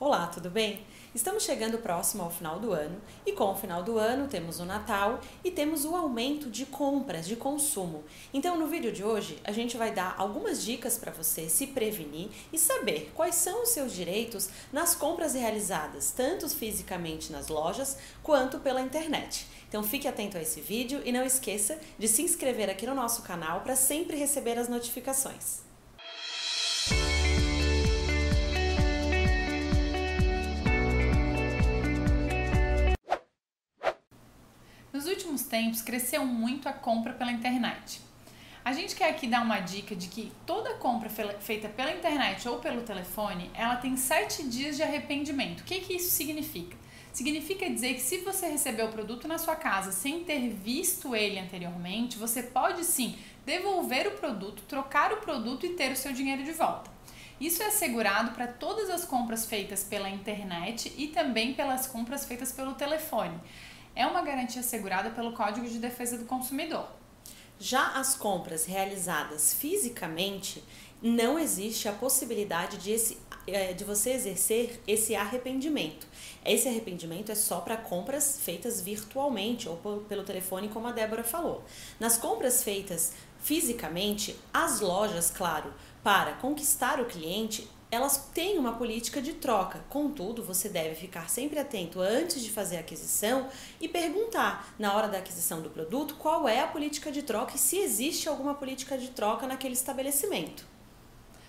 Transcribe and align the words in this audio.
Olá, 0.00 0.26
tudo 0.26 0.50
bem? 0.50 0.84
Estamos 1.14 1.44
chegando 1.44 1.78
próximo 1.78 2.24
ao 2.24 2.30
final 2.30 2.58
do 2.58 2.72
ano 2.72 3.00
e 3.24 3.30
com 3.30 3.52
o 3.52 3.54
final 3.54 3.80
do 3.80 3.96
ano 3.96 4.26
temos 4.26 4.58
o 4.58 4.64
Natal 4.64 5.20
e 5.44 5.52
temos 5.52 5.84
o 5.84 5.94
aumento 5.94 6.50
de 6.50 6.66
compras, 6.66 7.28
de 7.28 7.36
consumo. 7.36 8.02
Então, 8.32 8.58
no 8.58 8.66
vídeo 8.66 8.90
de 8.90 9.04
hoje, 9.04 9.38
a 9.44 9.52
gente 9.52 9.76
vai 9.76 9.92
dar 9.92 10.16
algumas 10.18 10.64
dicas 10.64 10.98
para 10.98 11.12
você 11.12 11.48
se 11.48 11.68
prevenir 11.68 12.28
e 12.52 12.58
saber 12.58 13.12
quais 13.14 13.36
são 13.36 13.62
os 13.62 13.68
seus 13.68 13.92
direitos 13.92 14.48
nas 14.72 14.96
compras 14.96 15.34
realizadas, 15.34 16.10
tanto 16.10 16.48
fisicamente 16.48 17.30
nas 17.30 17.46
lojas 17.46 17.96
quanto 18.20 18.58
pela 18.58 18.82
internet. 18.82 19.46
Então, 19.68 19.84
fique 19.84 20.08
atento 20.08 20.36
a 20.36 20.42
esse 20.42 20.60
vídeo 20.60 21.02
e 21.04 21.12
não 21.12 21.24
esqueça 21.24 21.78
de 21.96 22.08
se 22.08 22.20
inscrever 22.20 22.68
aqui 22.68 22.84
no 22.84 22.96
nosso 22.96 23.22
canal 23.22 23.60
para 23.60 23.76
sempre 23.76 24.16
receber 24.16 24.58
as 24.58 24.68
notificações. 24.68 25.63
Tempos, 35.54 35.82
cresceu 35.82 36.26
muito 36.26 36.68
a 36.68 36.72
compra 36.72 37.12
pela 37.12 37.30
internet. 37.30 38.00
A 38.64 38.72
gente 38.72 38.96
quer 38.96 39.10
aqui 39.10 39.28
dar 39.28 39.40
uma 39.42 39.60
dica 39.60 39.94
de 39.94 40.08
que 40.08 40.32
toda 40.44 40.74
compra 40.74 41.08
feita 41.38 41.68
pela 41.68 41.92
internet 41.92 42.48
ou 42.48 42.58
pelo 42.58 42.82
telefone, 42.82 43.48
ela 43.54 43.76
tem 43.76 43.96
sete 43.96 44.42
dias 44.48 44.74
de 44.74 44.82
arrependimento. 44.82 45.60
O 45.60 45.64
que, 45.64 45.78
que 45.78 45.92
isso 45.94 46.10
significa? 46.10 46.76
Significa 47.12 47.70
dizer 47.70 47.94
que 47.94 48.00
se 48.00 48.18
você 48.18 48.48
recebeu 48.48 48.86
o 48.86 48.90
produto 48.90 49.28
na 49.28 49.38
sua 49.38 49.54
casa 49.54 49.92
sem 49.92 50.24
ter 50.24 50.48
visto 50.48 51.14
ele 51.14 51.38
anteriormente, 51.38 52.18
você 52.18 52.42
pode 52.42 52.82
sim 52.82 53.16
devolver 53.46 54.08
o 54.08 54.12
produto, 54.12 54.64
trocar 54.64 55.12
o 55.12 55.18
produto 55.18 55.64
e 55.64 55.74
ter 55.74 55.92
o 55.92 55.96
seu 55.96 56.12
dinheiro 56.12 56.42
de 56.42 56.50
volta. 56.50 56.90
Isso 57.40 57.62
é 57.62 57.66
assegurado 57.66 58.32
para 58.32 58.48
todas 58.48 58.90
as 58.90 59.04
compras 59.04 59.46
feitas 59.46 59.84
pela 59.84 60.10
internet 60.10 60.92
e 60.96 61.08
também 61.08 61.54
pelas 61.54 61.86
compras 61.86 62.24
feitas 62.24 62.50
pelo 62.50 62.74
telefone 62.74 63.38
é 63.94 64.06
uma 64.06 64.22
garantia 64.22 64.60
assegurada 64.60 65.10
pelo 65.10 65.32
Código 65.32 65.66
de 65.68 65.78
Defesa 65.78 66.18
do 66.18 66.24
Consumidor. 66.24 66.88
Já 67.58 67.92
as 67.92 68.16
compras 68.16 68.64
realizadas 68.64 69.54
fisicamente, 69.54 70.62
não 71.00 71.38
existe 71.38 71.88
a 71.88 71.92
possibilidade 71.92 72.78
de, 72.78 72.90
esse, 72.90 73.18
é, 73.46 73.72
de 73.72 73.84
você 73.84 74.10
exercer 74.10 74.80
esse 74.86 75.14
arrependimento. 75.14 76.06
Esse 76.44 76.68
arrependimento 76.68 77.30
é 77.30 77.34
só 77.34 77.60
para 77.60 77.76
compras 77.76 78.40
feitas 78.40 78.80
virtualmente 78.80 79.68
ou 79.68 79.76
pelo 80.08 80.24
telefone, 80.24 80.68
como 80.68 80.88
a 80.88 80.92
Débora 80.92 81.22
falou. 81.22 81.62
Nas 82.00 82.16
compras 82.16 82.64
feitas 82.64 83.12
fisicamente, 83.38 84.34
as 84.52 84.80
lojas, 84.80 85.30
claro, 85.30 85.72
para 86.02 86.32
conquistar 86.34 87.00
o 87.00 87.04
cliente, 87.04 87.68
elas 87.94 88.28
têm 88.34 88.58
uma 88.58 88.72
política 88.72 89.22
de 89.22 89.34
troca. 89.34 89.84
Contudo, 89.88 90.42
você 90.42 90.68
deve 90.68 90.94
ficar 90.94 91.30
sempre 91.30 91.58
atento 91.58 92.00
antes 92.00 92.42
de 92.42 92.50
fazer 92.50 92.76
a 92.76 92.80
aquisição 92.80 93.48
e 93.80 93.88
perguntar 93.88 94.74
na 94.78 94.94
hora 94.94 95.08
da 95.08 95.18
aquisição 95.18 95.62
do 95.62 95.70
produto 95.70 96.16
qual 96.16 96.48
é 96.48 96.60
a 96.60 96.66
política 96.66 97.10
de 97.10 97.22
troca 97.22 97.56
e 97.56 97.58
se 97.58 97.78
existe 97.78 98.28
alguma 98.28 98.54
política 98.54 98.98
de 98.98 99.10
troca 99.10 99.46
naquele 99.46 99.74
estabelecimento. 99.74 100.66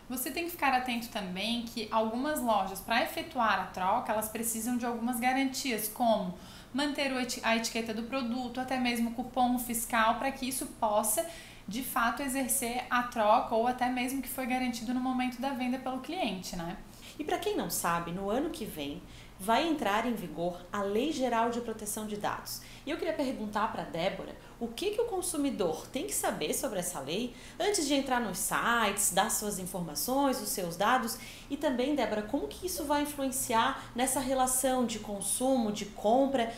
Você 0.08 0.30
tem 0.30 0.46
que 0.46 0.52
ficar 0.52 0.72
atento 0.72 1.10
também 1.10 1.64
que 1.64 1.88
algumas 1.92 2.40
lojas, 2.40 2.80
para 2.80 3.02
efetuar 3.02 3.60
a 3.60 3.66
troca, 3.66 4.14
elas 4.14 4.30
precisam 4.30 4.78
de 4.78 4.86
algumas 4.86 5.20
garantias, 5.20 5.88
como 5.88 6.38
manter 6.72 7.12
a 7.42 7.56
etiqueta 7.56 7.94
do 7.94 8.04
produto, 8.04 8.60
até 8.60 8.78
mesmo 8.78 9.12
cupom 9.12 9.58
fiscal, 9.58 10.20
para 10.20 10.32
que 10.32 10.48
isso 10.48 10.68
possa 10.80 11.26
de 11.68 11.84
fato 11.84 12.22
exercer 12.22 12.86
a 12.90 13.04
troca 13.04 13.56
ou 13.56 13.68
até 13.68 13.90
mesmo 13.90 14.22
que 14.22 14.30
foi 14.30 14.46
garantido 14.46 14.94
no 14.94 15.00
momento 15.00 15.42
da 15.42 15.50
venda 15.50 15.80
pelo 15.80 16.00
cliente, 16.00 16.56
né? 16.56 16.78
E 17.18 17.24
para 17.24 17.38
quem 17.38 17.56
não 17.56 17.70
sabe, 17.70 18.12
no 18.12 18.30
ano 18.30 18.50
que 18.50 18.66
vem 18.66 19.02
vai 19.40 19.68
entrar 19.68 20.06
em 20.06 20.14
vigor 20.14 20.66
a 20.72 20.82
Lei 20.82 21.12
Geral 21.12 21.50
de 21.50 21.60
Proteção 21.60 22.08
de 22.08 22.16
Dados. 22.16 22.62
E 22.86 22.92
eu 22.92 22.98
queria 22.98 23.14
perguntar 23.14 23.72
para 23.72 23.84
Débora 23.84 24.36
o 24.60 24.68
que, 24.68 24.92
que 24.92 25.02
o 25.02 25.06
consumidor 25.06 25.86
tem 25.88 26.06
que 26.06 26.14
saber 26.14 26.54
sobre 26.54 26.80
essa 26.80 27.00
lei 27.02 27.36
antes 27.60 27.86
de 27.86 27.94
entrar 27.94 28.22
nos 28.22 28.38
sites, 28.38 29.12
dar 29.12 29.30
suas 29.30 29.60
informações, 29.60 30.42
os 30.42 30.50
seus 30.50 30.78
dados 30.78 31.18
e 31.50 31.58
também, 31.58 31.96
Débora, 31.96 32.22
como 32.22 32.48
que 32.48 32.66
isso 32.66 32.86
vai 32.86 33.02
influenciar 33.02 33.92
nessa 33.94 34.20
relação 34.20 34.86
de 34.86 35.00
consumo, 35.00 35.72
de 35.72 35.86
compra, 35.86 36.54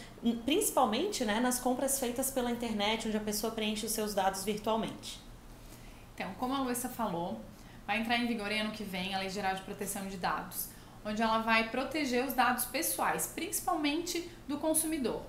principalmente 0.46 1.24
né, 1.24 1.40
nas 1.40 1.60
compras 1.60 2.00
feitas 2.00 2.32
pela 2.32 2.52
internet, 2.52 3.08
onde 3.08 3.18
a 3.18 3.22
pessoa 3.22 3.52
preenche 3.54 3.86
os 3.86 3.92
seus 3.92 4.14
dados 4.14 4.44
virtualmente. 4.44 5.20
Então, 6.14 6.34
como 6.36 6.54
a 6.54 6.62
Luísa 6.62 6.90
falou, 6.90 7.40
vai 7.86 8.02
entrar 8.02 8.18
em 8.18 8.28
vigor 8.28 8.52
ano 8.52 8.72
que 8.72 8.84
vem 8.84 9.14
a 9.14 9.20
Lei 9.20 9.30
Geral 9.30 9.56
de 9.56 9.62
Proteção 9.62 10.08
de 10.08 10.18
Dados, 10.18 10.70
onde 11.06 11.22
ela 11.22 11.40
vai 11.40 11.70
proteger 11.70 12.26
os 12.26 12.34
dados 12.34 12.66
pessoais, 12.66 13.32
principalmente 13.34 14.30
do 14.48 14.58
consumidor. 14.58 15.22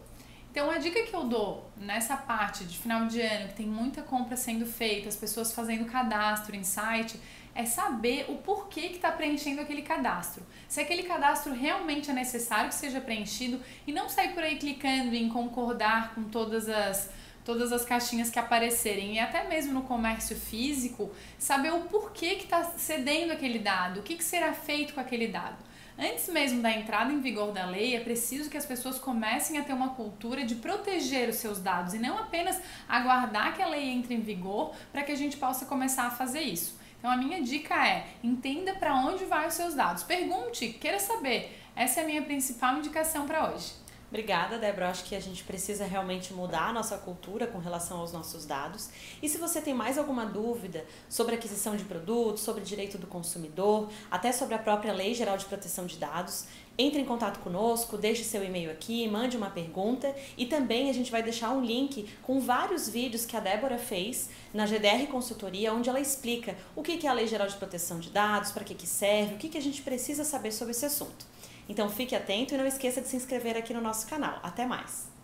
Então, 0.50 0.71
a 0.71 0.78
dica 0.78 1.03
que 1.03 1.15
eu 1.15 1.25
dou 1.25 1.71
nessa 1.77 2.16
parte 2.16 2.65
de 2.65 2.77
final 2.77 3.06
de 3.06 3.21
ano, 3.21 3.48
que 3.48 3.54
tem 3.54 3.66
muita 3.66 4.03
compra 4.03 4.37
sendo 4.37 4.66
feita, 4.66 5.09
as 5.09 5.15
pessoas 5.15 5.53
fazendo 5.53 5.84
cadastro 5.84 6.56
em 6.56 6.65
site, 6.65 7.21
é 7.58 7.64
saber 7.66 8.26
o 8.28 8.36
porquê 8.36 8.82
que 8.82 8.96
está 8.96 9.10
preenchendo 9.10 9.60
aquele 9.60 9.82
cadastro. 9.82 10.46
Se 10.69 10.80
aquele 10.80 11.02
cadastro 11.02 11.52
realmente 11.52 12.08
é 12.08 12.14
necessário 12.14 12.69
que 12.69 12.74
seja 12.76 13.00
preenchido 13.00 13.60
e 13.84 13.91
não 13.91 14.08
sair 14.08 14.32
por 14.32 14.44
aí 14.44 14.58
clicando 14.58 15.12
em 15.12 15.28
concordar 15.28 16.14
com 16.14 16.22
todas 16.22 16.68
as 16.68 17.10
todas 17.44 17.72
as 17.72 17.82
caixinhas 17.82 18.28
que 18.28 18.38
aparecerem 18.38 19.14
e 19.14 19.18
até 19.18 19.48
mesmo 19.48 19.72
no 19.72 19.82
comércio 19.82 20.36
físico, 20.36 21.10
saber 21.38 21.72
o 21.72 21.80
porquê 21.80 22.34
que 22.34 22.44
está 22.44 22.62
cedendo 22.62 23.32
aquele 23.32 23.58
dado, 23.58 24.00
o 24.00 24.02
que, 24.02 24.16
que 24.16 24.22
será 24.22 24.52
feito 24.52 24.92
com 24.92 25.00
aquele 25.00 25.26
dado. 25.28 25.56
Antes 25.98 26.28
mesmo 26.28 26.60
da 26.60 26.70
entrada 26.70 27.10
em 27.10 27.20
vigor 27.20 27.50
da 27.50 27.64
lei, 27.64 27.97
é 27.97 28.00
preciso 28.00 28.50
que 28.50 28.56
as 28.56 28.66
pessoas 28.66 28.98
comecem 28.98 29.58
a 29.58 29.64
ter 29.64 29.72
uma 29.72 29.94
cultura 29.94 30.44
de 30.44 30.56
proteger 30.56 31.30
os 31.30 31.36
seus 31.36 31.58
dados 31.58 31.94
e 31.94 31.98
não 31.98 32.18
apenas 32.18 32.60
aguardar 32.86 33.56
que 33.56 33.62
a 33.62 33.66
lei 33.66 33.88
entre 33.88 34.14
em 34.14 34.20
vigor 34.20 34.74
para 34.92 35.02
que 35.02 35.10
a 35.10 35.16
gente 35.16 35.38
possa 35.38 35.64
começar 35.64 36.04
a 36.04 36.10
fazer 36.10 36.42
isso. 36.42 36.78
Então 36.98 37.10
a 37.10 37.16
minha 37.16 37.42
dica 37.42 37.75
é: 37.86 38.06
entenda 38.22 38.75
para 38.75 38.94
onde 38.94 39.25
vai 39.25 39.47
os 39.47 39.54
seus 39.54 39.75
dados. 39.75 40.03
Pergunte, 40.03 40.69
queira 40.69 40.98
saber. 40.98 41.59
Essa 41.75 42.00
é 42.00 42.03
a 42.03 42.06
minha 42.06 42.22
principal 42.22 42.76
indicação 42.76 43.26
para 43.26 43.53
hoje. 43.53 43.72
Obrigada, 44.09 44.59
Débora. 44.59 44.88
Acho 44.88 45.04
que 45.04 45.14
a 45.14 45.20
gente 45.20 45.44
precisa 45.44 45.84
realmente 45.84 46.32
mudar 46.32 46.69
a 46.69 46.72
nossa 46.72 46.97
cultura 46.97 47.47
com 47.47 47.59
relação 47.59 47.98
aos 48.00 48.10
nossos 48.10 48.47
dados. 48.47 48.88
E 49.22 49.28
se 49.28 49.36
você 49.36 49.60
tem 49.60 49.75
mais 49.75 49.98
alguma 49.98 50.25
dúvida 50.25 50.84
sobre 51.10 51.34
aquisição 51.34 51.76
de 51.76 51.84
produtos, 51.84 52.42
sobre 52.42 52.64
direito 52.64 52.97
do 52.97 53.06
consumidor, 53.06 53.91
até 54.10 54.32
sobre 54.32 54.54
a 54.54 54.59
própria 54.59 54.94
Lei 54.94 55.12
Geral 55.12 55.36
de 55.36 55.44
Proteção 55.44 55.84
de 55.84 55.98
Dados, 55.98 56.47
entre 56.78 57.00
em 57.00 57.05
contato 57.05 57.41
conosco, 57.41 57.99
deixe 57.99 58.22
seu 58.22 58.44
e-mail 58.44 58.71
aqui, 58.71 59.09
mande 59.09 59.37
uma 59.37 59.50
pergunta 59.50 60.15
e 60.37 60.47
também 60.47 60.89
a 60.89 60.93
gente 60.93 61.11
vai 61.11 61.22
deixar 61.22 61.50
um 61.50 61.61
link 61.61 62.09
com 62.22 62.39
vários 62.39 62.89
vídeos 62.89 63.27
que 63.27 63.37
a 63.37 63.41
Débora 63.41 63.77
fez 63.77 64.31
na 64.55 64.65
GDR 64.65 65.09
Consultoria, 65.11 65.75
onde 65.75 65.89
ela 65.89 66.00
explica 66.00 66.56
o 66.77 66.83
que 66.83 67.05
é 67.05 67.11
a 67.11 67.12
Lei 67.12 67.27
Geral 67.27 67.49
de 67.49 67.56
Proteção 67.56 67.99
de 67.99 68.11
Dados, 68.11 68.53
para 68.53 68.62
que, 68.62 68.75
que 68.75 68.87
serve, 68.87 69.34
o 69.34 69.39
que, 69.39 69.49
que 69.49 69.59
a 69.59 69.62
gente 69.62 69.83
precisa 69.83 70.25
saber 70.25 70.53
sobre 70.53 70.71
esse 70.71 70.87
assunto. 70.87 71.27
Então 71.69 71.91
fique 71.91 72.15
atento 72.15 72.55
e 72.55 72.56
não 72.56 72.66
esqueça 72.66 73.00
de 73.00 73.09
se 73.09 73.16
inscrever 73.16 73.56
aqui 73.56 73.75
no 73.75 73.81
nosso 73.81 74.06
canal. 74.06 74.39
Até 74.43 74.65
mais! 74.65 75.17